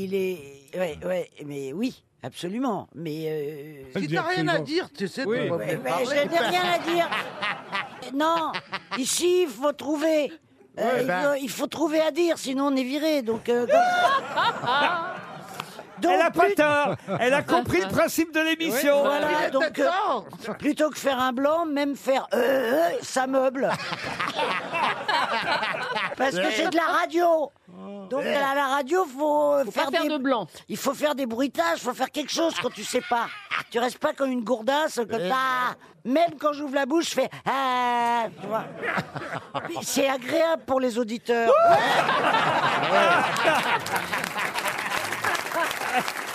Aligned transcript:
Il 0.00 0.14
est. 0.14 0.38
Ouais, 0.76 0.96
ouais, 1.04 1.30
mais 1.46 1.72
oui, 1.72 2.02
absolument. 2.22 2.88
Mais. 2.94 3.24
euh, 3.26 4.00
Si 4.00 4.06
t'as 4.08 4.22
rien 4.22 4.46
à 4.48 4.58
dire, 4.60 4.88
tu 4.96 5.08
sais, 5.08 5.24
Oui. 5.24 5.48
Ouais, 5.50 5.78
mais 5.82 6.04
je 6.04 6.10
n'ai 6.30 6.38
rien 6.38 6.62
à 6.74 6.78
dire. 6.78 7.08
Non, 8.14 8.52
ici, 8.96 9.42
il 9.42 9.48
faut 9.48 9.72
trouver. 9.72 10.32
Euh, 10.78 10.82
Ouais, 10.84 11.00
il, 11.02 11.06
ben. 11.06 11.22
faut, 11.22 11.34
il 11.42 11.50
faut 11.50 11.66
trouver 11.66 12.00
à 12.00 12.10
dire, 12.12 12.38
sinon 12.38 12.68
on 12.68 12.76
est 12.76 12.84
viré. 12.84 13.20
Donc. 13.22 13.48
euh, 13.48 13.66
comme- 13.66 13.76
Donc, 16.00 16.12
Elle 16.14 16.20
a 16.22 16.30
pas 16.30 16.44
plus- 16.44 16.54
tort. 16.54 16.94
Elle 17.20 17.34
a 17.34 17.42
compris 17.42 17.80
le 17.82 17.88
principe 17.88 18.32
de 18.32 18.40
l'émission. 18.40 19.00
Voilà, 19.02 19.50
donc 19.50 19.78
euh, 19.80 19.90
plutôt 20.58 20.88
que 20.90 20.98
faire 20.98 21.18
un 21.20 21.32
blanc, 21.32 21.66
même 21.66 21.96
faire 21.96 22.26
euh, 22.32 22.38
euh, 22.38 22.90
ça 23.02 23.26
meuble. 23.26 23.68
Parce 26.18 26.34
que 26.34 26.50
c'est 26.50 26.68
de 26.68 26.76
la 26.76 26.86
radio. 26.86 27.52
Donc 28.10 28.24
à 28.24 28.54
la 28.54 28.66
radio, 28.66 29.04
faut, 29.04 29.64
Faut 29.64 29.70
faire, 29.70 29.90
des 29.90 30.18
blanc. 30.18 30.46
il 30.68 30.76
faut 30.76 30.94
faire 30.94 31.14
des 31.14 31.26
bruitages, 31.26 31.78
faut 31.78 31.94
faire 31.94 32.10
quelque 32.10 32.32
chose 32.32 32.54
quand 32.60 32.70
tu 32.70 32.82
sais 32.82 33.02
pas. 33.08 33.26
Tu 33.70 33.78
restes 33.78 33.98
pas 33.98 34.14
comme 34.14 34.32
une 34.32 34.42
gourdasse 34.42 35.00
comme 35.08 35.28
ça. 35.28 35.76
Même 36.04 36.34
quand 36.38 36.52
j'ouvre 36.52 36.74
la 36.74 36.86
bouche, 36.86 37.10
je 37.10 37.14
fais 37.14 37.30
ah, 37.46 38.26
tu 38.40 38.46
vois. 38.46 38.64
C'est 39.82 40.08
agréable 40.08 40.62
pour 40.66 40.80
les 40.80 40.98
auditeurs. 40.98 41.52